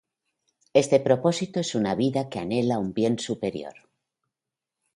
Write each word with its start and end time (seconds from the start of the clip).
Este 0.73 0.99
propósito 0.99 1.59
es 1.59 1.75
una 1.75 1.93
vida 1.93 2.27
que 2.27 2.39
anhela 2.39 2.79
un 2.79 2.91
bien 2.91 3.19
superior. 3.19 3.75